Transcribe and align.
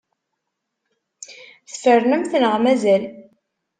Tfernemt 1.69 2.31
neɣ 2.41 2.55
mazal? 2.63 3.03